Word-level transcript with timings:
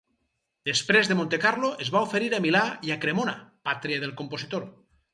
Després 0.69 1.11
de 1.11 1.17
Montecarlo 1.19 1.69
es 1.87 1.93
va 1.97 2.03
oferir 2.07 2.33
a 2.39 2.41
Milà 2.49 2.65
i 2.91 2.97
a 2.97 3.01
Cremona, 3.07 3.39
pàtria 3.71 4.05
del 4.07 4.19
compositor. 4.25 4.71